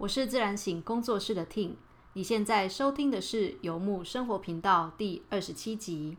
[0.00, 1.74] 我是自然醒工作室的 Ting，
[2.14, 6.16] 你现在收听的是游牧生活频道第二十七集。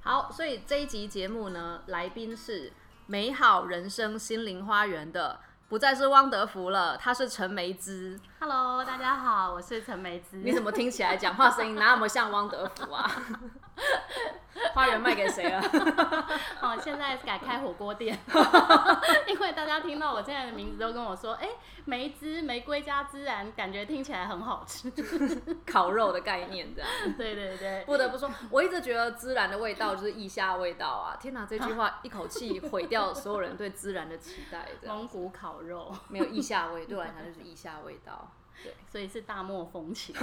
[0.00, 2.70] 好，所以这一集节目呢，来宾是
[3.06, 5.40] 美好人生心灵花园的，
[5.72, 8.20] 不再是汪德福了，他是陈梅枝。
[8.40, 10.36] Hello，大家好，我是陈梅枝。
[10.36, 13.10] 你怎么听起来讲话声音哪有么像汪德福啊？
[14.74, 15.60] 花园卖给谁了？
[16.60, 18.18] 哦，现在改开火锅店，
[19.26, 21.48] 因为大家听到我现在的名字都跟我说，哎、
[21.84, 24.92] 梅枝玫瑰加孜然，感觉听起来很好吃。
[25.66, 26.90] 烤肉的概念这样。
[27.16, 31.16] 对对对，不得不说，我一直觉得孜然的味道就是腋下味道啊！
[31.20, 34.68] 天哪，这句话一口气毁掉所有人对孜然的期待。
[34.86, 38.30] 蒙古烤肉，没有腋下味，对我来讲就是腋下味道。
[38.62, 40.14] 对， 所以是大漠风情，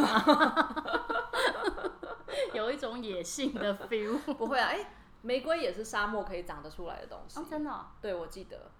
[2.53, 4.17] 有一种野性的 feel。
[4.35, 7.39] 不会啊，哎、玫瑰也是沙漠可以长得出来的东西。
[7.39, 7.87] 哦，真的、哦。
[8.01, 8.71] 对，我记得。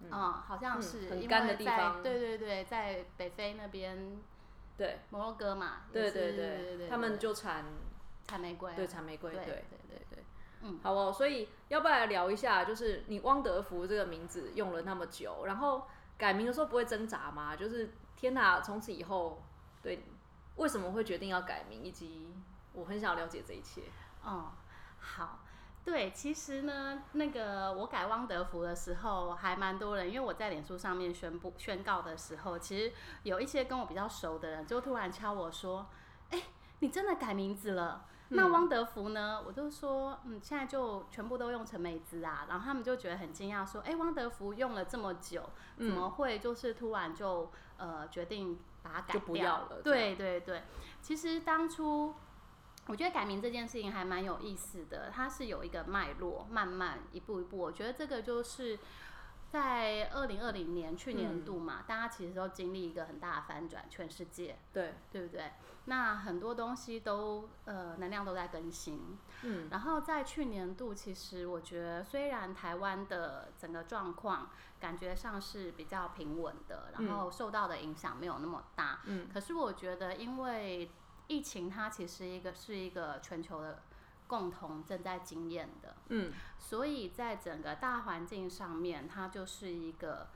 [0.00, 4.16] 嗯，好像是、很干的地方对对对，在北非那边，
[4.76, 7.64] 对，摩洛哥嘛，对对对他们就产
[8.28, 10.24] 产玫瑰啊，对产玫瑰，对对对对对。
[10.60, 12.64] 嗯，好哦，所以要不要来聊一下？
[12.64, 15.82] 就是你汪德福这个名字用了那么久，然后
[16.16, 17.56] 改名的时候不会挣扎吗？
[17.56, 19.40] 就是天哪，从此以后，
[19.80, 20.02] 对，
[20.56, 22.34] 为什么会决定要改名，以及
[22.72, 23.82] 我很想了解这一切。
[24.24, 24.50] 哦，
[24.98, 25.38] 好，
[25.84, 35.86] 对，其实呢，那个我改汪德福的时候，还蛮多人，因为我在脸书上面宣布宣告的时候，其实有一些跟我比较熟的人，就突然敲我说
[36.30, 36.42] ：“哎、
[36.80, 39.42] 你真的改名字了？”那汪德福呢？
[39.46, 45.48] 我就说，嗯，现在就全部都用陈美姿啊，然后他们就觉得很惊讶，说，哎、汪德福用了这么久，
[45.78, 50.62] 怎么会就是突然就呃决定把它改掉要了对对对，
[51.00, 52.14] 其实当初
[52.86, 57.58] 我觉得改名这件事情还蛮有意思的，它是有一个脉络，慢慢一步一步。
[57.58, 58.78] 我觉得这个就是
[59.50, 64.58] 在二零二零年去年度嘛，大家其实都经历一个很大的翻转，全世界。
[64.72, 65.52] 对，对不对？
[65.86, 80.90] 那很多东西都呃能量都在更新，嗯，然后在去年度，其实我觉得虽然台湾的整个状况感觉上是比较平稳的，然后受到的影响没有那么大，嗯，可是我觉得因为
[81.26, 83.82] 疫情它其实一个是一个全球的
[84.28, 90.28] 共同正在经验的，嗯，所以在整个大环境上面，它就是一个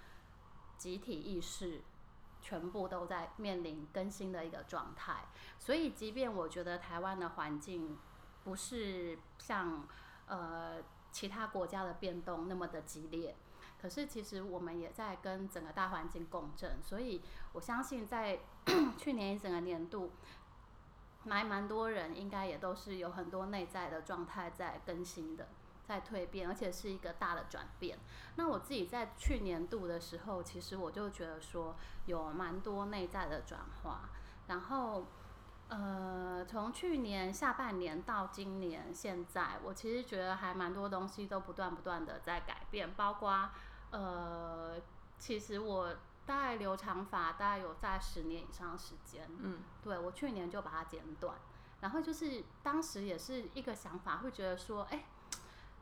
[0.78, 1.82] 集体意识
[2.40, 5.26] 全部都在面临更新的一个状态。
[5.58, 7.98] 所以，即便我觉得台湾的环境
[8.42, 9.86] 不是像
[10.26, 10.82] 呃
[11.12, 13.36] 其他国家的变动那么的激烈，
[13.80, 16.78] 可是其实我们也在跟整个大环境共振。
[16.82, 17.20] 所以
[17.52, 18.40] 我相信，在
[18.96, 20.10] 去年一整个年度，
[21.30, 25.48] 还蛮多人应该也都是有很多内在的状态在更新的。
[25.84, 27.98] 在蜕变，而且是一个大的转变。
[28.36, 31.74] 那我自己在去年度的时候，其实我就觉得说
[32.06, 34.08] 有蛮多内在的转化。
[34.46, 35.04] 然后，
[35.68, 43.50] 呃，从去年下半年到今年现在，我其实觉得还蛮多东西都不断不断的在改变，包括
[43.90, 44.80] 呃，
[45.18, 45.92] 其实我
[46.32, 49.28] 大概留长发大概有在十年以上的时间。
[49.38, 51.36] 嗯，对我去年就把它剪短，
[51.80, 55.04] 然后就是当时也是一个想法，会觉得说，哎、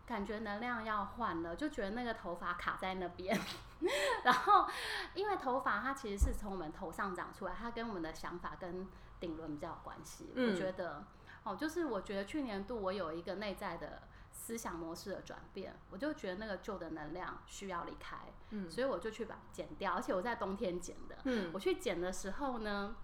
[0.04, 3.38] 感觉能量要换了，就觉得那个头发卡在那边。
[4.24, 4.66] 然后，
[5.14, 8.88] 因为头发它其实是从我们头上长出来，它跟我们的想法跟
[9.20, 10.32] 顶轮比较有关系。
[10.34, 11.04] 嗯我觉得，
[11.44, 18.16] 哦，就是我觉得去年度我有一个内在的思想模式的转变，我就觉得那个旧的能量需要离开，
[18.50, 21.16] 嗯所以我就去把它剪掉，而且我在冬天剪的。
[21.24, 22.94] 嗯，我去剪的时候呢，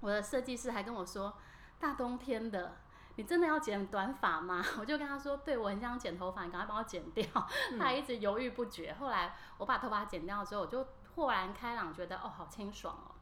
[0.00, 1.34] 我的设计师还跟我说，
[1.78, 2.76] 大冬天的。
[3.16, 4.64] 你真的要剪短发吗？
[4.80, 7.26] 我就跟他说，对我很想剪头发，你赶快帮我剪掉。
[7.76, 8.94] 他还一直犹豫不决。
[8.94, 13.12] 后来我把头发剪掉之后，我就豁然开朗，觉得哦，好清爽哦。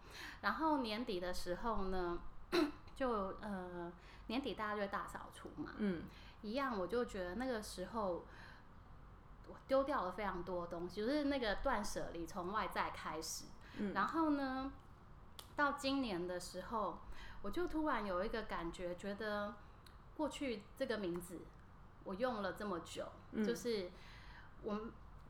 [0.43, 2.19] 然后年底的时候呢，
[2.95, 3.91] 就呃
[4.29, 6.05] 年底大家就会大扫除嘛，嗯，
[6.43, 8.25] 一样，我就觉得那个时候我
[9.67, 13.45] 丢掉了非常多东西，就是那个断舍离从外在开始。
[13.79, 14.73] 嗯然后呢，
[15.57, 16.99] 到今年的时候，
[17.43, 19.55] 我就突然有一个感觉，觉得
[20.17, 21.41] 过去这个名字
[22.05, 23.91] 我用了这么久，嗯就是
[24.63, 24.81] 我。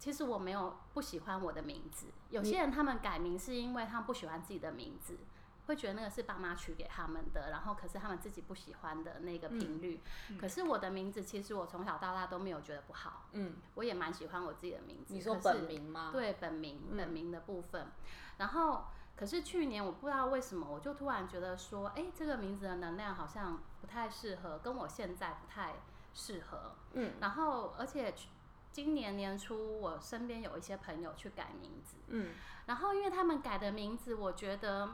[0.01, 5.19] 其实我没有不喜欢我的名字，有些人他们改名是因为他们不喜欢自己的名字，
[5.69, 10.01] 会觉得那个是爸妈取给他们的，然后可是他们自己不喜欢的那个频率。
[10.41, 15.13] 可是我的名字其实我从小到大都没有觉得不好，嗯，我也蛮喜欢我自己的名字。
[15.13, 17.87] 你说本名吗？，对本名嗯本名的部分，
[18.39, 25.75] 然后可是去年我不知道为什么，我就突然觉得说，哎，这个名字的能量好像不太适合，跟我现在不太
[26.15, 26.73] 适合。
[26.95, 28.15] 嗯，然后而且
[28.73, 32.33] 今年年初，我身边有一些朋友去改名字，嗯，
[32.67, 34.91] 然后因为他们改的名字，我觉得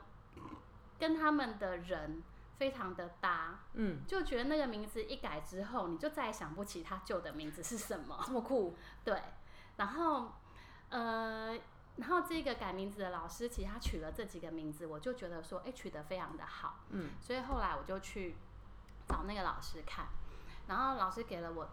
[0.99, 2.23] 跟他们的人
[2.57, 8.23] 非常的搭，嗯，就觉得那个名字一改之后，你就再也想不起他旧的名字是什么。
[8.25, 9.21] 这么酷，对，
[9.77, 10.33] 然后
[10.89, 11.59] 呃，
[11.97, 18.37] 然后这个改名字的老师，其实他取了这几个名字，我就觉得说，哎，取得非常的好，嗯，所以后来我就去
[19.09, 20.07] 找那个老师看，
[20.69, 21.69] 然后老师给了我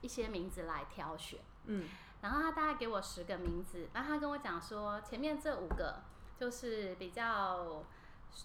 [0.00, 1.86] 一些名字来挑选，嗯，
[2.22, 6.02] 然后他大概给我十个名字，然后他跟我讲说，前面这五个
[6.38, 7.84] 就是比较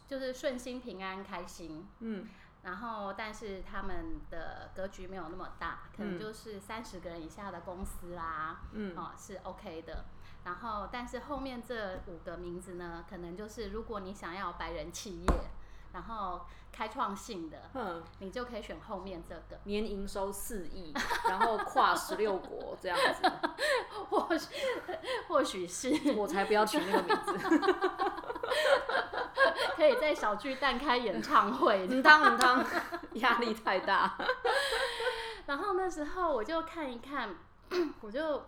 [0.07, 2.27] 就是顺心平安开心，嗯，
[2.63, 6.19] 然后但是他们的格局没有那么大，可能嗯。
[6.19, 8.95] 就是三十个人以下的公司啦，嗯。
[8.97, 10.05] 哦是 OK 的。
[10.45, 15.27] 然后但是后面这五个名字呢，可能就是如果你想要白人企业，
[15.93, 16.41] 然后
[16.71, 19.59] 开创性的，嗯，你就可以选后面这个。
[19.65, 20.91] 年营收四亿，
[21.29, 23.31] 然后跨十六国这样子，
[24.09, 24.47] 或许
[25.29, 27.37] 或许是我才不要取那个名字。
[29.75, 31.95] 可以在小巨蛋开演唱会的。
[31.95, 32.65] 嗯汤嗯汤，
[33.13, 34.17] 压力太大。
[35.45, 37.35] 然后那时候我就看一看，
[38.01, 38.43] 我就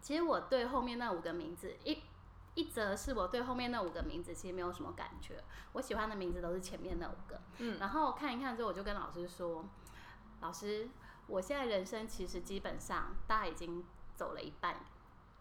[0.00, 2.02] 其实我对后面那五个名字一。
[2.54, 5.42] 一则是我对后面那五个名字其实没有什么感觉，
[5.72, 7.40] 我喜欢的名字都是前面那五个。
[7.58, 9.64] 嗯，然后看一看之后，我就跟老师说
[10.40, 10.88] ：“老师，
[11.26, 13.84] 我现在人生其实基本上大概已经
[14.14, 14.76] 走了一半，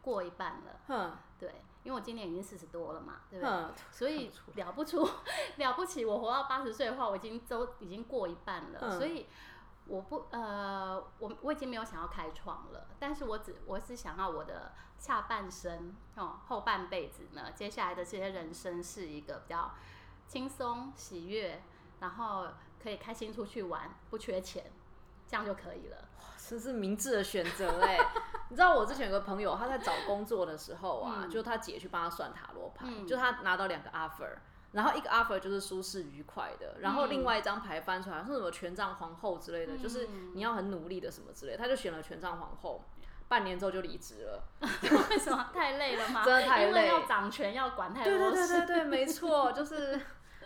[0.01, 0.80] 过一半了。
[0.88, 3.51] 哼对，因为我今年已经四十多了嘛，对不对？
[3.51, 5.07] 哼，所以了不出
[5.57, 9.27] 了不起，我活到八十岁的话，我已经都已经过一半了，嗯所以
[9.85, 19.71] 我不呃，我我已经没有想要开创了，但是我只我只想要我的下半生哦，后半辈子呢，接下来的这些人生是一个比较
[20.27, 21.62] 轻松喜悦，
[22.00, 22.47] 然后
[22.81, 24.71] 可以开心出去玩，不缺钱，
[25.27, 25.97] 这样就可以了。
[26.38, 27.97] 这是明智的选择哎。
[28.50, 34.38] 你知道我之前有个朋友，他在找工作的时候啊，嗯就他姐去帮他算塔罗牌，嗯就他拿到两个 offer。
[34.74, 42.84] 然后一个 offer 就是舒适愉快的，然后嗯另外一张牌翻出来是什么权杖皇后之类的，就是嗯你要很努力的什么之类，他就选了权杖皇后，
[43.28, 44.44] 半年之后就离职了。
[45.10, 46.25] 为什么太累了吗？
[46.25, 48.36] 真的太累因为要掌权，要管太对多事。
[48.36, 50.00] 对对对对， 没错，就是，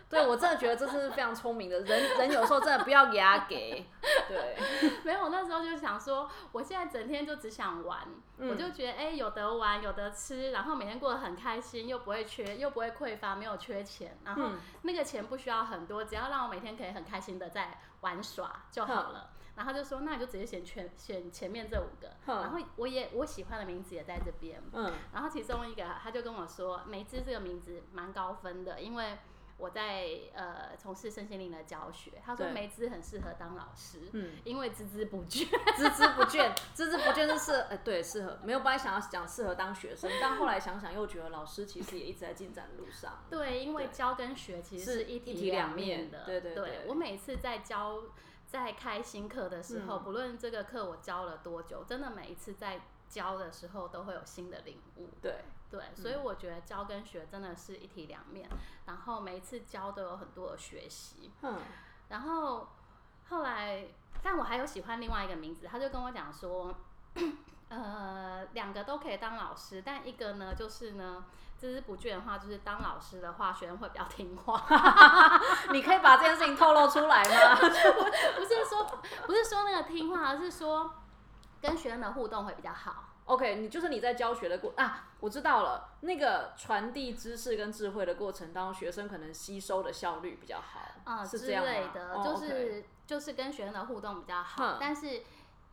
[0.10, 3.86] 对我真的觉得这是非常聪明的人，人有时候真的不要给他给，
[4.28, 4.58] 对，
[5.04, 8.08] 没有，那时候就想说，我现在整天就只想玩，
[8.38, 14.58] 嗯我就觉得哎、有得玩，有得吃，然后每天过得很开心，又不会缺，又不会匮乏，没有缺钱，然后嗯。
[14.84, 19.32] 那个钱不需要很多，只要让我每天可以很开心的在玩耍就好了。
[19.58, 24.94] 然后就说，那你就直接选全选前面这五个，然后我也我喜欢的名字也在这边，嗯。
[25.12, 29.18] 然后其中一个他就跟我说，梅枝这个名字蛮高分的，因为
[29.58, 32.54] 我在呃从事身心灵的教学，他说对。
[32.54, 35.48] 梅子很适合当老师，嗯，因为孜孜不倦。
[35.78, 46.24] 孜孜不倦，孜孜不倦是适，哎、对，适合，没有本来想要讲适合当学生，但后来想想又觉得老师其实也一直在进展的路上， 对，因为教跟学其实是是一体体两面面的。
[46.26, 46.86] 对对对。
[46.88, 48.04] 我每次在教、
[48.46, 50.04] 在开新课的时候，嗯。
[50.04, 55.10] 不论这个课我教了多久，真的每一次在教的时候都会有新的领悟。
[55.22, 58.50] 对，对，所以我觉得教跟学真的是一体两面，
[58.86, 61.32] 然后每一次教都有很多的学习。
[61.42, 61.56] 嗯
[62.10, 62.70] 然后
[63.30, 63.86] 后来，
[64.24, 66.74] 但我还有喜欢另外一个名字，他就跟我讲说，
[67.68, 71.26] 呃，两个都可以当老师，但一个呢，就是呢，
[71.62, 74.64] 孜孜不倦的话，就是当老师的话，学生会比较听话。
[75.74, 77.56] 你可以把这件事情透露出来吗？
[77.60, 78.86] 不是说
[79.26, 80.94] 不是说那个听话，而是说
[81.62, 83.06] 跟学生的互动会比较好。
[83.26, 95.24] OK，你就是你在教学的过啊，我知道了，那个传递知识跟智慧的过程当中，学生可能吸收的效率比较好，嗯、是这样之类的，哦就是就是跟学生的互动比较好哼，但是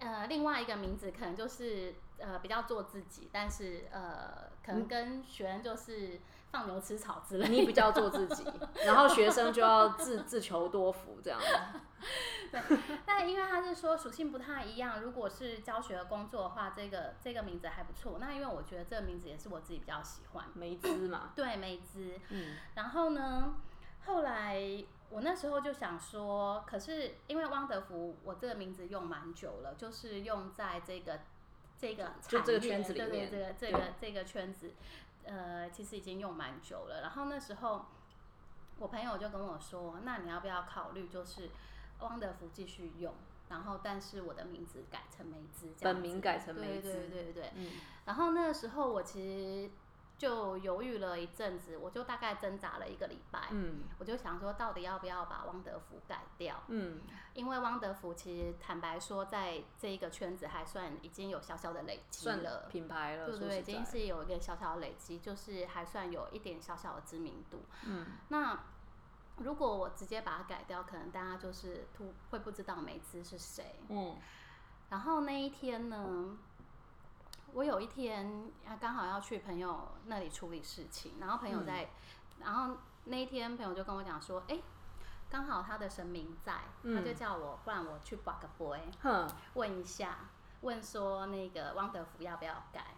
[0.01, 7.53] 呃，另外一个名字可能就是呃比较做自己，但是呃可能跟学生就是放牛吃草之类的。
[7.53, 8.45] 你比较做自己，
[8.85, 11.41] 然后学生就要自自求多福这样
[12.51, 12.61] 对。
[13.05, 18.19] 但因为他是说属性不太一样，如果是教学的工作的话，这个这个名字还不错。
[18.21, 22.19] 那因为我觉得这个名字也是我自己比较喜欢，梅枝嘛，对梅枝。
[22.31, 23.57] 嗯然后呢，
[24.07, 24.63] 后来
[25.11, 31.21] 我那时候就想说，可是因为汪德福，我这个名字用蛮久了，就是用在这个
[31.85, 34.73] 这个就这个圈子里对对面这个这个这个圈子，
[35.25, 37.03] 呃，其实已经用蛮久了。
[37.03, 37.87] 然后那时候
[38.79, 41.51] 我朋友就跟我说，那你要不要考虑就是
[42.01, 43.13] 汪德福继续用？
[43.51, 47.51] 然后，但是我的名字改成梅子本名改成梅对对对对对。
[47.57, 47.71] 嗯
[48.07, 49.71] 然后那个时候我其实
[50.17, 56.63] 就犹豫了一阵子，我就大概挣扎了一个礼拜，嗯我就想说，到底要不要把汪德福改掉？
[56.69, 57.01] 嗯
[57.35, 67.63] 因为汪德福其实坦白说，在这一个圈子还算已经有小小的累积算了，品牌了，对对，已经是有一个小小的累积，就是还算有一点小小的知名度。
[67.85, 68.59] 嗯那
[69.39, 73.81] 如果我直接把它改掉，可能大家就是突会不知道梅兹是谁。
[73.89, 74.17] 嗯
[74.91, 76.37] 然后那一天呢，
[77.55, 81.89] 我有一天啊刚好要去朋友那里处理事情，然后朋友在，
[82.41, 84.61] 然后那一天朋友就跟我讲说，哎、
[85.31, 90.31] 刚好他的神明在，他就叫我，不然我去挂个杯，哼问一下，
[90.63, 92.97] 问说那个汪德福要不要改？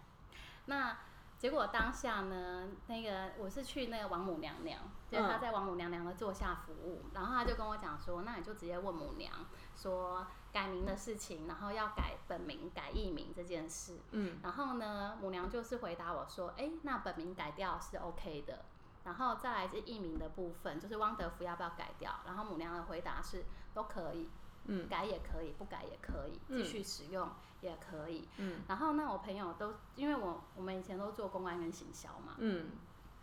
[0.65, 0.97] 那
[1.37, 9.31] 结果当下呢，那个我是去那个王母娘娘，就是他在王母娘娘的座下服务，然后他就跟我讲说，那你就直接问母娘
[9.77, 13.99] 说改名的事情，然后要改本名、改艺名这件事。
[14.13, 18.65] 嗯然后呢，母娘就是回答我说，哎，那本名改掉是 OK 的。
[19.05, 22.11] 然后再来是艺名的部分，就是汪德福要不要改掉？
[22.25, 24.29] 然后母娘的回答是都可以，
[24.65, 27.31] 嗯改也可以，不改也可以，嗯继续使用
[27.61, 28.27] 也可以。
[28.39, 32.71] 嗯然后那我朋友都，因为我我们以前都做公关跟行销嘛，嗯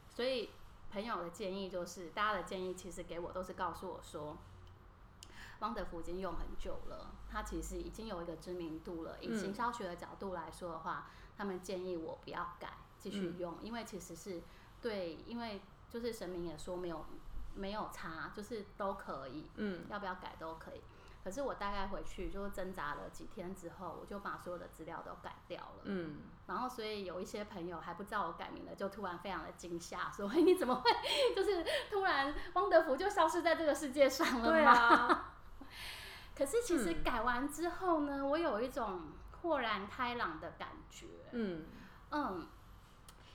[0.08, 0.52] 所以
[0.90, 4.38] 朋友的建议就是，大家的建议其实给我都是告诉我说，
[5.64, 9.18] 汪德福已经用很久了，他其实已经有一个知名度了。
[9.22, 14.44] 以嗯行销学的角度来说的话，他们建议我不要改，继续嗯用，因为其实是
[14.82, 17.06] 对，因为就是神明也说没有
[17.56, 20.82] 没有差，就是都可以，嗯要不要改都可以。
[21.24, 25.84] 可是我大概回去就挣扎了几天之后，我就把所有的资料都改掉了。
[25.86, 30.92] 嗯然后，所以有一些朋友还不知道我改名了，就突然非常的惊吓，说：“，你怎么会
[31.34, 35.34] 就是突然汪德福就消失在这个世界上了吗？”对啊，
[36.36, 39.02] 可是其实嗯改完之后呢，我有一种
[39.42, 41.08] 豁然开朗的感觉。
[41.32, 41.66] 嗯
[42.12, 42.48] 嗯，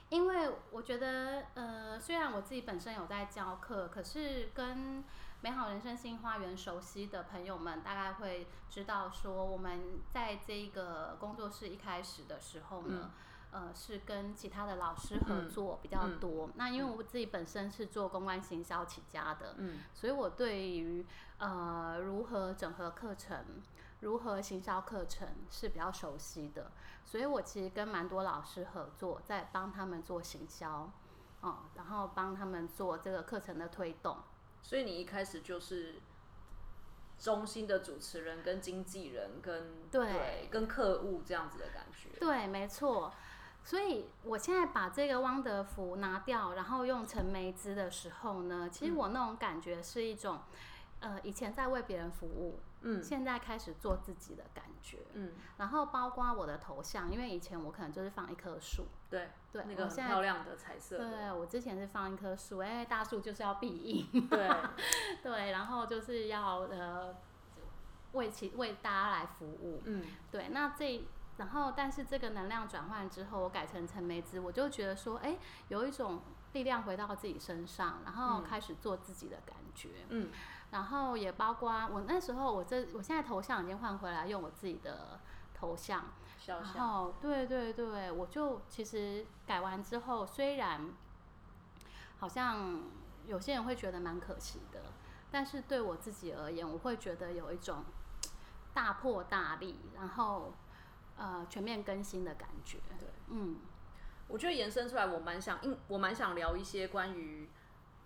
[0.08, 5.04] 因为我觉得，呃，虽然我自己本身有在教课，可是跟
[5.40, 13.10] 美好人生新花园熟悉的朋友们，大概会知道说，我们在这个工作室一开始的时候呢。
[13.50, 16.50] 呃，是跟其他的老师合嗯作比较嗯多。
[16.56, 21.06] 那因为我自己本身是做公关行销起家的，嗯所以我对于
[21.38, 23.62] 呃如何整合课程、
[24.00, 26.70] 如何行销课程是比较熟悉的，
[27.04, 30.90] 所以我其实跟蛮多老师合作，在帮他们做行销，
[31.40, 34.18] 哦、然后帮他们做这个课程的推动。
[34.60, 35.94] 所以你一开始就是
[37.18, 42.10] 中心的主持人、跟经纪人、跟对跟客户这样子的感觉。
[42.20, 43.12] 对，没错。
[43.68, 50.38] 所以我现在把这个汪德福拿掉，然后用陈梅枝的时候呢，其实我那种感觉是一种，
[51.00, 55.00] 呃，以前在为别人服务，嗯现在开始做自己的感觉。
[55.12, 64.48] 嗯，然后包括我的头像，因为以前我可能就是放一棵树，对对，那个很漂亮的彩色的，对我之前是放一棵树，哎，大树就是要庇荫，对，
[65.22, 67.14] 对，然后就是要呃
[68.12, 70.02] 为其为大家来服务，嗯。
[70.30, 71.04] 对，那这
[71.38, 76.20] 然后但是这个能量转换之后，我改成陈梅子，我就觉得说，哎，有一种
[76.52, 80.30] 力量回到自己身上，然后嗯开始做自己的感觉，嗯
[80.70, 85.18] 然后也包括我那时候我这我现在头像已经换回来，用我自己的
[85.54, 86.04] 头像。
[86.46, 90.88] 然肖像，后，对对对，我就其实改完之后，虽然
[92.18, 92.80] 好像
[93.26, 94.80] 有些人会觉得蛮可惜的，
[95.30, 97.84] 但是对我自己而言，我会觉得有一种
[98.72, 100.54] 大破大立，然后
[101.18, 102.78] 呃全面更新的感觉。
[102.98, 103.56] 对，嗯
[104.28, 107.48] 我觉得延伸出来，我蛮想，因我蛮想聊一些关于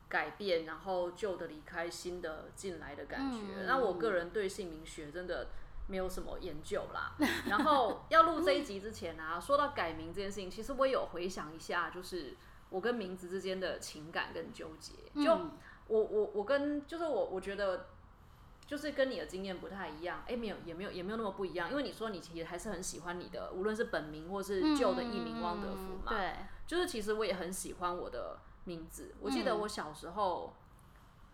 [0.08, 3.38] 改变，然后旧的离开，新的进来的感觉。
[3.58, 5.48] 嗯那我个人对姓名学真的
[5.88, 7.16] 没有什么研究啦。
[7.48, 12.36] 然后要录这一集之前啊，说到改名这件事情，其实我也有回想一下，就是
[12.70, 14.92] 我跟名字之间的情感跟纠结。
[15.22, 15.50] 就嗯
[15.88, 17.88] 我我我跟就是我我觉得
[18.66, 26.34] 就是跟你的经验不太一样，哎、没有也没有也没有那么不一样，因为你说你其实还是很喜欢你的，无论是本名或是旧的艺名汪德福嘛，嗯对，
[26.66, 29.60] 就是其实我也很喜欢我的名字，我记得嗯。
[29.60, 30.54] 我小时候。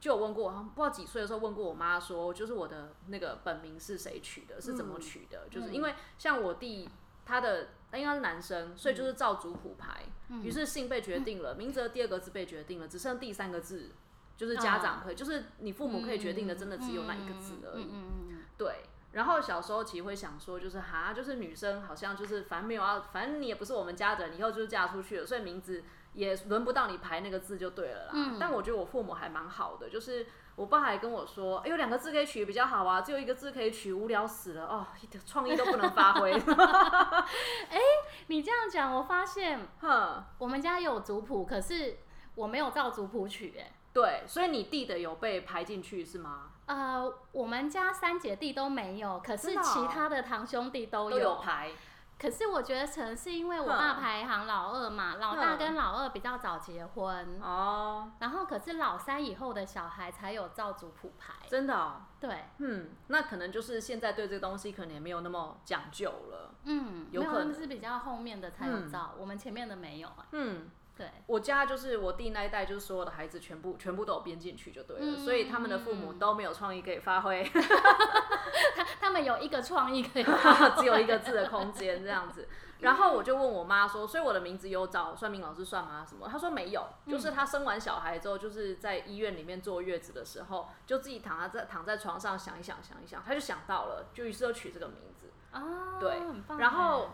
[0.00, 5.49] 就有问过，好像不知道几岁的时候问过我妈说，就是我的那个本名是谁取的，是怎么取的？
[5.50, 6.88] 就是因为像我弟
[7.26, 10.04] 他的他应该是男生，所以就是照族谱排，
[10.40, 13.90] 于、是姓被决定了，名字的第二个字被决定了，只剩第三个字
[14.38, 17.83] 就是家长可以，就是你父母可以决定的，真的只有那一个字而已。
[17.83, 28.12] 嗯嗯嗯对，然后小时候其实会想说，就是哈，就是女生好像就是反正没有要，反正你也不是我们家的人，以后就是嫁出去了，所以名字也轮不到你排那个字就对了啦。
[28.14, 30.26] 嗯但我觉得我父母还蛮好的，就是
[30.57, 36.33] 我爸还跟我说，哎、有两个字可以取比较好啊，只有一个字可以取，无聊死了哦，一点创意都不能发挥。
[37.71, 37.78] 哎
[38.26, 41.99] 你这样讲，我发现哼，我们家有族谱，可是
[42.35, 46.50] 我没有照族谱取、哎，对，所以你弟的有被排进去是吗？
[46.67, 51.73] 呃，我们家三姐弟都没有，可是真的哦其他的堂兄弟都都有排，
[52.17, 61.35] 可是我觉得可能是因为我哼爸排行老二嘛，老大哼跟老二比较早结婚，哦，然后可是老三以后的小孩才有照族谱排。
[61.49, 62.02] 真的、哦。
[62.21, 66.55] 对，嗯，那可能就是现在对这个东西可能也没有那么讲究了。
[66.64, 70.26] 嗯，有可能没他们是比较后面的才有嗯照，我们前面的没有啊。
[70.33, 77.43] 嗯，对，我家就是我弟那一代，就是所有的孩子全部全部都有编进去就对了，嗯所以他们的父母都没有创意可以发挥，
[78.75, 80.25] 他他们有一个创意可以
[80.76, 82.49] 只有一个字的空间这样子。
[82.81, 86.07] 然后我就问我妈说，所以我的名字有找算命老师算吗？
[86.09, 86.28] 什么？
[86.28, 95.28] 她说没有，就是她生完小孩之后，就是在医院里面坐月子的时候，就自己躺在躺在床上想一想想一想，她就想到了，就于是就取这个名字。
[95.50, 97.09] 啊，对很棒然后哎，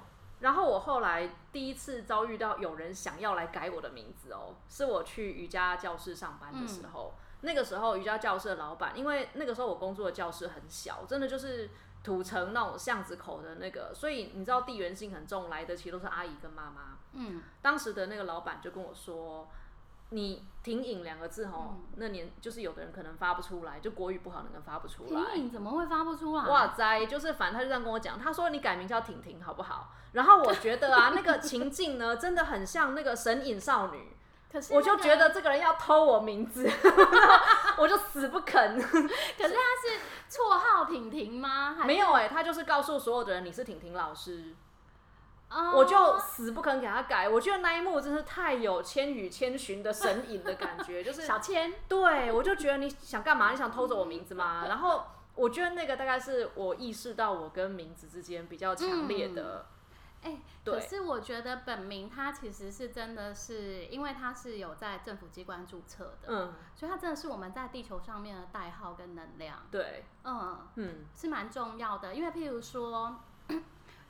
[0.44, 7.14] 然后我后来第一次遭遇到有人想要来改我的名字哦，是我去瑜伽教室上班的时候。
[7.40, 11.70] 那个时候瑜伽教室的老板，因为那个时候我工作的教室很小，真的就是
[12.02, 16.98] 土城那种巷子口的那个，所以你知道地缘性很重，来的其实都是阿姨跟妈妈。
[17.14, 19.48] 嗯，当时的那个老板就跟我说
[20.14, 25.32] ：“你停影两个字吼，那年就是有的人可能发不出来，就国语不好，那个发不出来。
[25.32, 26.44] 婷影怎么会发不出来？
[26.46, 29.90] 哇塞，就是反正他就这样跟我讲，他说你改名叫婷婷好不好？
[30.12, 34.16] 然后我觉得啊，那个情境呢，真的很像那个神隐少女，
[34.50, 36.70] 可是、我就觉，得这个人要偷我名字，
[37.76, 38.80] 我就死不肯。
[38.80, 39.98] 可是他是
[40.30, 41.76] 绰号婷婷吗？
[41.84, 44.54] 没有哎、他就是告诉所有的人你是婷婷老师，
[45.50, 47.28] 哦我就死不肯给他改。
[47.28, 53.50] 我觉得那一幕真是太有《千与千寻》的神隐的感觉，就是 小千，对，我就觉得你想干嘛？
[53.50, 54.64] 你想偷走我名字吗？
[54.66, 59.66] 然后我觉得那个大概是我意识到我跟名字之间比较强烈的，
[60.22, 72.14] 哎、对可是我觉得本名它其实是真的是，因为它是有在政府机关注册的，嗯，所以它真的是我们在地球上面的代号跟能量，对，嗯，嗯，是蛮重要的。
[72.14, 73.20] 因为譬如说，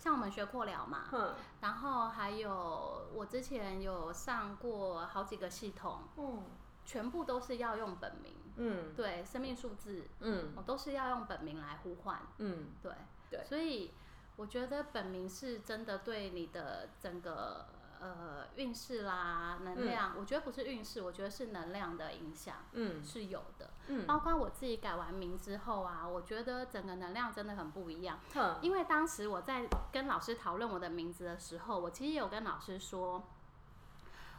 [0.04, 6.42] 像我们学扩疗嘛，嗯，然后还有我之前有上过好几个系统，嗯，
[6.84, 12.92] 全部都是要用本名，嗯，对，生命数字，嗯，我都是要用本名来呼唤，嗯，对，
[13.30, 13.42] 对。
[13.44, 13.94] 所以
[14.36, 17.64] 我觉得本名是真的对你的整个
[18.04, 23.70] 呃运势啦、能量，我觉得不是运势，我觉得是能量的影响嗯，是有的。
[23.86, 28.20] 嗯，包括我自己改完名之后啊，我觉得整个能量真的很不一样。
[28.34, 33.24] 哼，因为当时我在跟老师讨论我的名字的时候，我其实有跟老师说。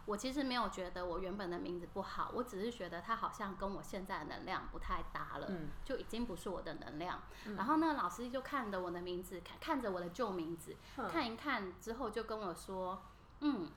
[0.07, 5.47] 我其实没有觉得我原本的名字不好，我只是觉得它好像跟我现在的能量不太搭了。
[5.49, 7.23] 嗯，就已经不是我的能量。
[7.57, 13.01] 然后那个老师就看着我的名字，看看着我的旧名字，哼看一看之后就跟我说
[13.45, 13.67] ：“嗯，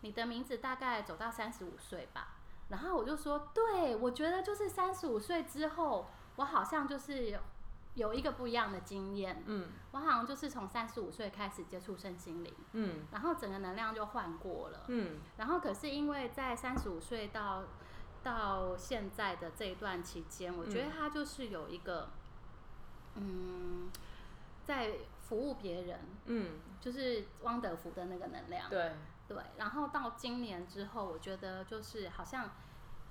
[0.00, 2.36] 你的名字大概走到三十五岁吧。”
[2.70, 6.06] 然后我就说：“对，我觉得就是三十五岁之后，
[6.36, 7.38] 我好像就是
[7.94, 9.42] 有一个不一样的经验。
[9.46, 14.84] 嗯，我好像就是从三十五岁开始接触身心灵，嗯，然后整个能量就换过了。
[14.86, 17.64] 嗯，然后可是因为在三十五岁到
[18.22, 22.08] 到现在的这一段期间，我觉得他就是有一个，
[23.16, 23.90] 嗯，
[24.64, 24.92] 在
[25.30, 28.68] 服务别人，嗯，就是汪德福的那个能量。
[28.68, 28.92] 对，
[29.28, 32.50] 对，然后到今年之后，我觉得就是好像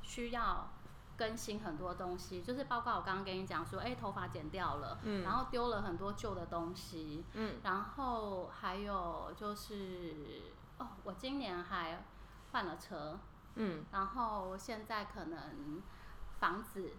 [0.01, 0.69] 需要
[1.15, 10.41] 更新很多东西，就是包括我刚刚跟你讲说，哎，头发剪掉了，嗯然后丢了很多旧的东西，嗯，然后还有就是，
[10.77, 12.03] 哦，我今年还
[12.51, 13.17] 换了车，
[13.55, 15.82] 嗯，然后现在可能
[16.38, 16.91] 房子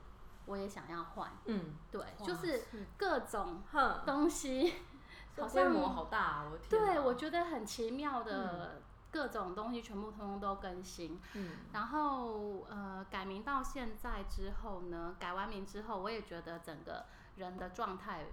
[0.47, 2.65] 我也想要换，嗯，对，就是
[2.97, 4.90] 各种哼，东西，这
[5.39, 6.45] 好像规模好大啊！
[6.51, 11.21] 我对我觉得很奇妙的各种东西全部通通都更新。
[11.35, 17.05] 嗯，然后呃，改名到现在之后呢，改完名之后，我也觉得整个
[17.37, 18.27] 人的状态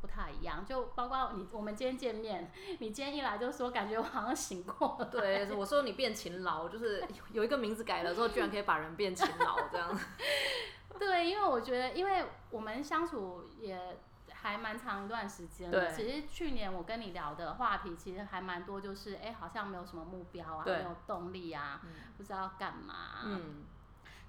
[0.00, 5.06] 不太一样，就包括你我们今天见面，你今天一来就说感觉我好像醒过了。
[5.06, 9.98] 对，我说你变勤劳，就是有一个名字改了之后，居然可以把人变勤劳这样。
[10.98, 13.98] 对，因为我觉得，因为我们相处也
[14.40, 15.86] 还蛮长一段时间了。
[15.86, 21.80] 对其实去年我跟你聊的话题，其实还蛮多，就是哎，好像没有什么目标啊，没有动力啊，
[22.16, 23.22] 不知道干嘛、啊。
[23.24, 23.64] 嗯，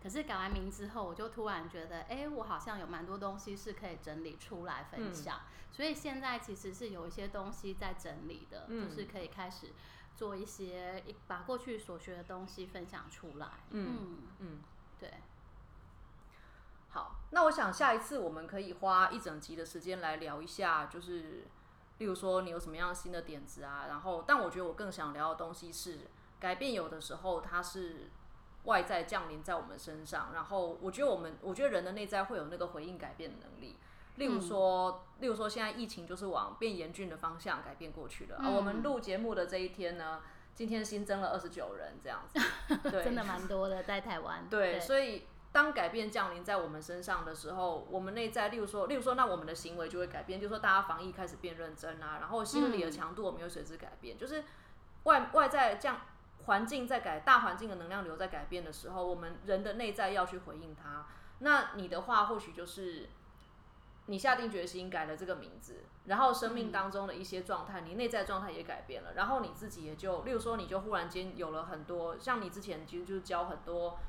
[0.01, 5.41] 可是改完名之后，我就突然觉得，哎，我好像有蛮多东西是可以整理出来分享。
[5.71, 9.67] 所以现在其实是有一些东西在整理的，嗯就是可以开始
[10.15, 13.47] 做一些把过去所学的东西分享出来。
[13.69, 14.59] 嗯嗯，
[17.31, 21.45] 那我想下一次我们可以花一整集的时间来聊一下，就是
[21.99, 25.99] 例如说你有什么样新的点子啊，然后但我觉得我更想聊的东西是
[26.39, 28.09] 改变，有的时候它是
[28.63, 33.77] 外在降临在我们身上，然后我觉得我们我觉得人的内在会有那个回应改变的能力。
[34.15, 38.35] 例如说，例如说现在疫情就是往变严峻的方向改变过去了。
[38.43, 40.21] 而我们录节目的这一天呢，
[40.53, 42.37] 今天新增了二十九人这样子，
[42.91, 44.45] 对，真的蛮多的在台湾。
[44.49, 54.43] 对，所以当改变降临在我们身上的时候，我们内在，例如说，例如说，那我们的行为就会改变，就是说大家防疫开始变认真啊，然后心理的强度我们又随之改变，就是
[55.03, 56.01] 外外在降
[56.45, 61.07] 环境在改，大环境的能量流在改变的时候，我们人的内在要去回应它。
[61.39, 63.09] 那你的话或许就是。
[64.05, 73.99] 你下定决心改了这个名字，然后生命当中的一些状态，你内在状态也改变了，然后你自己也就，例如说，你就忽然间有了很多，像你之前其实就教很多，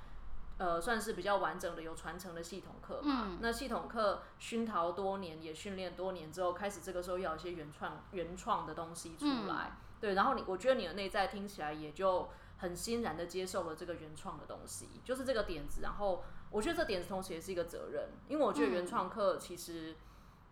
[0.60, 3.38] 呃，算是比较完整的有传承的系统课嘛。
[3.40, 10.12] 那系统课熏陶多年，也训练多年之后，开始这个时候要有一些原创原创的东西出来，对。
[10.12, 16.22] 然后你，我觉得你的内在听起来也就很欣然的接受了这个原创的东西，就是这个点子，然后。
[16.52, 19.94] 我觉得这点子同时也是一个责任，因为我觉得原创课其实，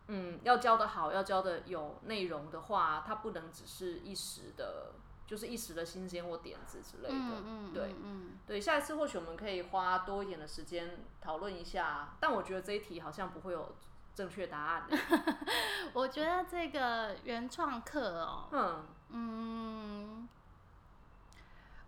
[0.06, 4.92] 嗯，要教的好，要教的有内容的话，它不能只是一时的，
[5.28, 7.14] 就是一时的新鲜或点子之类的。
[7.14, 13.76] 嗯嗯，对，嗯，对，下一次或许我们可以花多一点的时间讨论一下，但我觉得这一题好像不会有
[14.14, 14.88] 正确答案。
[15.92, 20.28] 我觉得这个原创课哦，嗯嗯，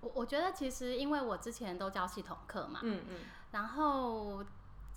[0.02, 3.16] 我我觉得其实因为我之前都教系统课嘛，嗯嗯。
[3.52, 4.44] 然后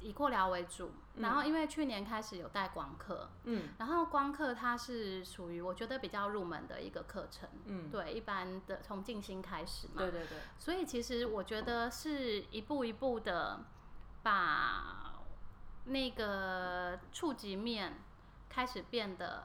[0.04, 13.62] 以过疗为主，然后因为去年开始有带光课，嗯，然后光课它是属于我觉得比较入门的一个课程，嗯，对，一般的从静心开始嘛，对对对，所以其实我觉得是一步一步的
[14.22, 15.14] 把
[15.86, 18.02] 那个触及面
[18.50, 19.44] 开始变得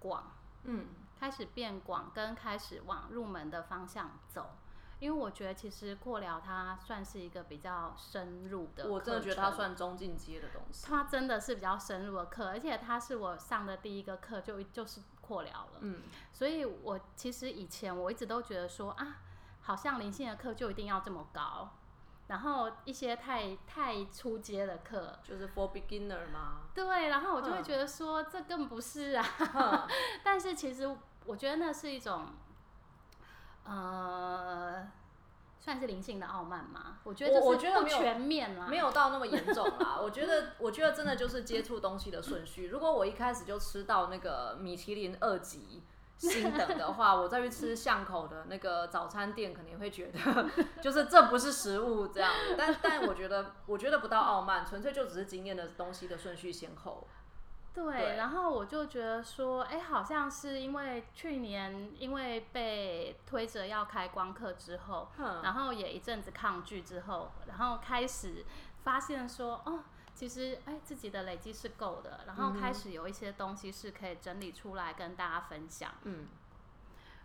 [0.00, 0.32] 广，
[0.64, 0.86] 嗯，
[1.20, 4.50] 开始变广，跟开始往入门的方向走。
[5.04, 10.86] 因为我觉得其实扩疗它算是一个比较深入的，我真的觉得它算中进阶的东西。
[10.86, 15.80] 它真的是比较深入的课，而且它是我上的第一个课就就是扩疗了。
[15.80, 19.18] 嗯，所以我其实以前我一直都觉得说啊，
[19.60, 21.68] 好像灵性的课就一定要这么高，
[22.28, 26.62] 然后一些太太初阶的课就是 for beginner 吗？
[26.74, 29.86] 对，然后我就会觉得说这更不是啊。
[30.24, 32.28] 但是其实我觉得那是一种。
[33.64, 34.86] 呃，
[35.58, 36.98] 算是灵性的傲慢吗？
[37.04, 39.98] 我觉得我觉得不全面啦，没有到那么严重啦。
[40.02, 42.66] 我觉得，我觉得真的就是接触东西的顺序。
[42.68, 45.82] 如果我一开始就吃到那个米其林二级
[46.18, 50.48] 星等的话，我再去吃巷口的那个早餐店，肯定会觉得
[50.82, 52.30] 就是这不是食物这样。
[52.56, 57.06] 但但我觉得，我觉得不到傲慢，纯粹就只是经验的东西的顺序先后。
[57.74, 65.08] 对，然后我就觉得说，哎，好像是因为去年因为被推着要开光课之后，
[65.42, 68.44] 然后也一阵子抗拒之后，然后开始
[68.84, 69.80] 发现说，哦，
[70.14, 75.90] 其实哎自己的累积是够的，然后开始有一些东西是可以整理出来跟大家分享。
[76.04, 76.28] 嗯，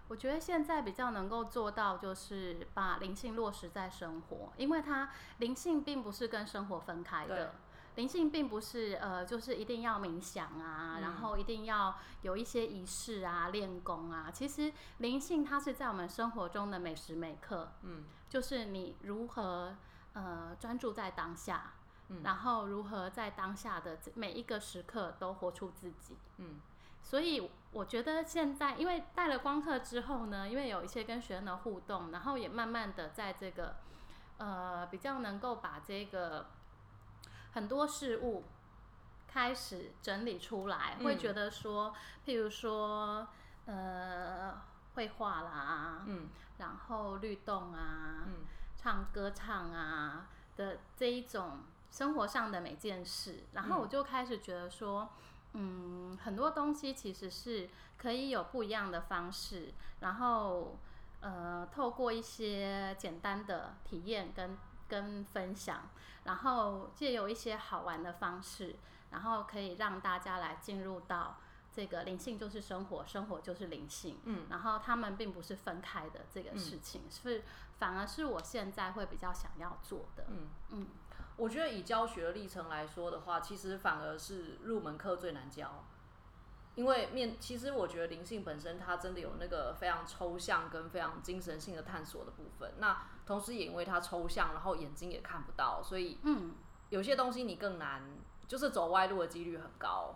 [0.08, 7.54] 我觉得现在比较能够做到就是把灵性落实在生活，因为它灵性并不是跟生活分开的。
[8.00, 14.32] 灵性并不是呃，就是一定要冥想啊，然后一定要有一些仪式啊、练功啊。
[14.32, 19.76] 其实灵性它是在我们生活中的每时每刻，嗯，就是你如何
[20.14, 21.74] 呃专注在当下，
[22.08, 26.62] 嗯，然后如何在当下的每一个时刻都活出自己，嗯。
[27.04, 33.76] 所以我觉得现在因为带了光课之后呢，因为有一些跟学生的互动，然后也慢慢的在这个
[34.38, 36.46] 呃比较能够把这个。
[37.52, 38.44] 很多事物
[39.28, 41.94] 开始整理出来，会觉得说，
[42.26, 43.28] 譬如说，
[43.66, 44.62] 呃，
[44.96, 48.46] 绘画啦，嗯，然后律动啊，嗯，
[48.78, 55.10] 唱歌唱啊的这一种生活上的每件事，然后我就开始觉得说，
[55.54, 60.78] 嗯，很多东西其实是可以有不一样的方式，然后
[61.22, 64.58] 呃，透过一些简单的体验跟。
[64.90, 65.88] 跟分享，
[66.30, 68.76] 然后借由一些好玩的方式，
[69.10, 71.38] 然后可以让大家来进入到
[71.74, 77.44] 这个灵性就是生活，生活就是灵性，嗯，然后他们并不是分开的这个事情，是
[77.80, 80.48] 反而是我现在会比较想要做的，嗯。
[80.70, 80.88] 嗯，
[81.36, 85.84] 我觉得以教学的历程来说的话，其实反而是入门课最难教。
[86.76, 92.74] 因为面，其实我觉得灵性本身它真的有那个非常抽象跟非常精神性的探索的部分。
[92.78, 96.54] 那同时也因为它抽象，然后眼睛也看不到，所以嗯，
[96.90, 100.16] 有些东西你更难就是走歪路的几率很高。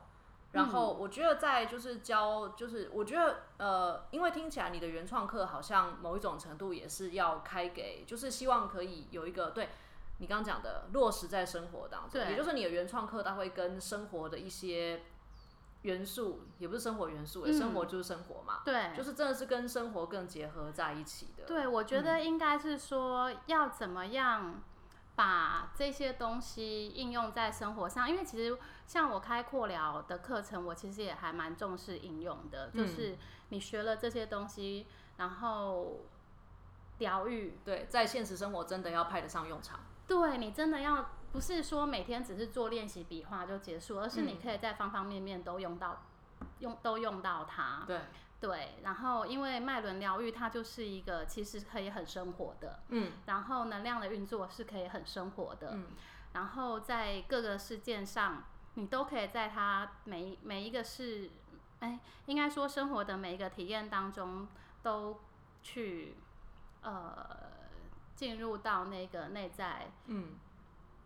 [0.54, 9.70] 然后我觉得在就是教，就是我觉得呃，因为听起来你的原创课好像某一种程度也是要开给，就是希望可以有一个对
[10.20, 15.02] 你刚刚讲的落实在生活当中，对也就是你的原创课它会跟生活的一些
[15.84, 17.54] 元素，也不是生活元素，嗯。
[17.54, 21.46] 生活就是生活嘛，对，就是真的是跟生活更结合在一起的。
[21.46, 24.62] 对，我觉得应该是说要怎么样
[25.16, 33.18] 把这些东西应用在生活上，因为其实像我开阔疗的课程，我其实也还蛮重视应用的，就是
[33.50, 36.00] 你学了这些东西，然后
[36.98, 39.82] 疗愈，对，在现实生活真的要派得上用场。
[40.08, 46.04] 对你真的要不是说每天只是做练习笔画就结束，而是你可以在方方面面都用到，
[46.60, 47.84] 用都用到它。
[47.88, 48.02] 对，
[48.40, 53.14] 对，然后因为脉轮疗愈它就是一个其实可以很生活的，嗯。
[53.26, 55.88] 然后能量的运作是可以很生活的，嗯。
[56.34, 58.44] 然后在各个事件上，
[58.76, 61.32] 你都可以在它每每一个事，
[61.80, 64.48] 哎，应该说生活的每一个体验当中，
[64.84, 65.20] 都
[65.64, 66.16] 去
[66.84, 67.26] 呃
[68.16, 70.36] 进入到那个内在嗯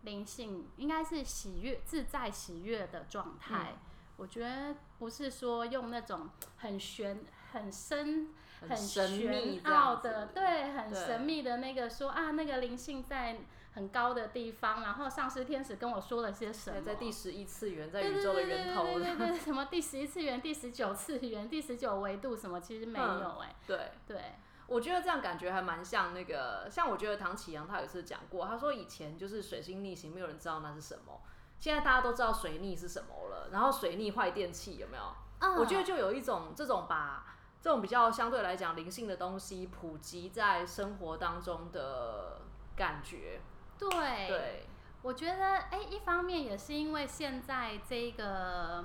[0.08, 3.72] 灵性，应该是喜悦、自在、喜悦的状态。
[3.74, 3.78] 嗯
[4.18, 7.20] 我觉得不是说用那种很玄、
[7.52, 8.34] 很深、
[8.68, 13.38] 很神秘玄奥的，对，很神秘的那个说啊，那个灵性在
[13.74, 24.20] 很高的地方，然后上师天使跟我说了些什么，对，在第十一次元，在对宇宙的源头对对对什么第十一次元、第十九次元、第十九维度什么，其实没嗯有哎、对，对，
[24.68, 31.22] 我觉得这样感觉还蛮像那个，像我觉得唐启阳他有一次讲过，他说以前就是水星逆行，没有人知道那是什么，
[31.58, 35.02] 现在大家都知道水逆是什么了，然后水逆坏电器有没有？
[35.40, 35.56] 嗯。
[35.56, 42.42] 我觉得就有一种这种把这种比较相对来讲灵性的东西普及在生活当中的
[42.76, 43.40] 感觉，
[43.78, 43.88] 对
[44.28, 44.66] 对，
[45.02, 48.84] 我觉得，哎、一方面也是因为现在这个，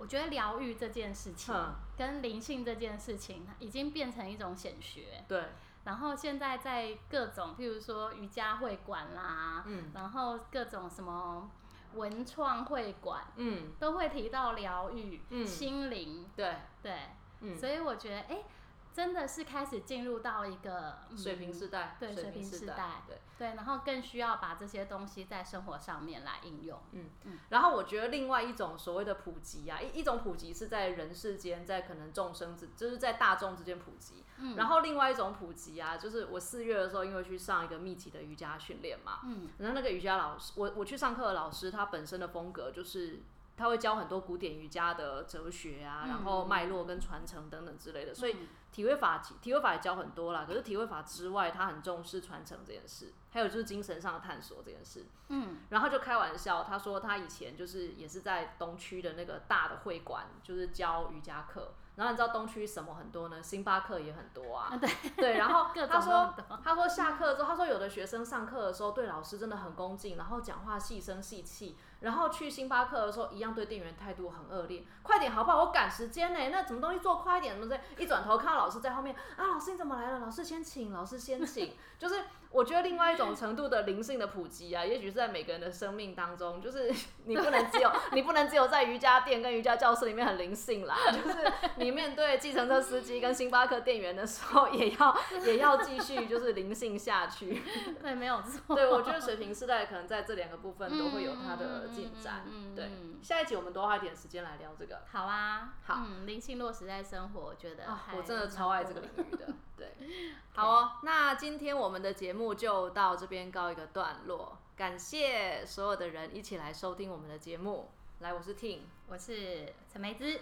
[0.00, 1.74] 我觉得疗愈这件事情嗯。
[1.96, 5.22] 跟灵性这件事情，已经变成一种显学。
[5.28, 5.44] 对，
[5.84, 11.50] 然后现在在各种，譬如说瑜伽会馆啦，嗯然后各种什么
[11.94, 15.46] 文创会馆，嗯，都会提到疗愈、嗯。
[15.46, 16.94] 心灵，对，对，
[17.40, 18.42] 嗯，所以我觉得，哎、
[18.92, 23.18] 真的是开始进入到一个、嗯水平时代，对水平时时代对。
[23.38, 26.78] 对，然后更需要把这些东西在生活上面来应用。
[26.92, 27.08] 嗯
[27.48, 34.24] 然后我觉得另外一种所谓的普及啊，一一种普及是在人世间，在可能众生之，就是在大众之间普及。
[34.38, 43.20] 嗯然后另外一种普及啊，就是我四月的时候，因为去上一个密集的瑜伽训练嘛，嗯，然后那个瑜伽老师，我我去上课的老师，他本身的风格就是
[43.56, 50.44] 他会教很多古典瑜伽的哲学啊，然后脉络跟传承等等之类的，所以嗯体位法体位法也教很多啦。
[50.46, 55.06] 可是体位法之外，他很重视传承这件事，还有就是精神上的探索这件事。
[55.28, 61.74] 嗯，然后就开玩笑，他说他以前就是也是在东区的那个大的会馆，就是教瑜伽课。
[62.00, 63.42] 然后你知道东区什么很多呢？
[63.42, 64.72] 星巴克也很多啊。
[64.80, 66.34] 对对，然后 他说。
[66.64, 75.58] 他说下课之后，他说有的学生上课的时候对老师真的很恭敬，然后讲话细声细气，然后去星巴克的时候一样对店员态度很恶劣，快点好不好？
[75.64, 77.80] 我赶时间呢，那什么东西做快一点，什么之类。
[77.98, 80.20] 一转头看到老师在后面啊，老师你怎么来了？
[80.20, 81.74] 老师先请，老师先请。
[81.98, 82.24] 就是
[82.60, 86.92] 我觉得另外一种程度的灵性的普及啊，也许是在每个人的生命当中，就是
[87.24, 97.62] 你不能只有 你不能只有在瑜伽店跟瑜伽教室里面很灵性啦，就是你面对计程车司机跟星巴克店员的时候，也要也要继续就是灵性下去。
[98.02, 98.76] 对，没有错。
[98.76, 102.42] 对，我觉得水平时代可能在这两个部分都会有它的进展。
[102.44, 105.00] 嗯嗯嗯嗯对嗯，下一集我们多花一点时间来聊这个。
[105.10, 109.46] 好啊，好嗯，灵性落实在生活，我觉得啊，我真的超爱这个领域的。
[109.80, 117.90] 对，好哦，那今天我们的节目就到这边告一个段落，感谢所有的人一起来收听我们的节目。
[118.18, 120.38] 来，我是 Ting，我是陈梅姿，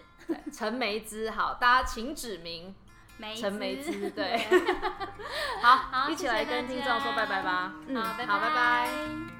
[0.52, 2.74] 陈梅姿，好，大家请指名。
[3.20, 4.38] 梅陈梅枝枝， 对，
[5.60, 7.72] 好，好，一起来跟听众说拜拜吧。
[7.88, 8.26] 嗯，好，拜。
[8.26, 9.37] 拜